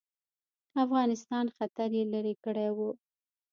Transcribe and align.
افغانستان 0.83 1.45
خطر 1.55 1.89
یې 1.97 2.03
لیري 2.11 2.35
کړی 2.43 2.69
وو. 2.77 2.89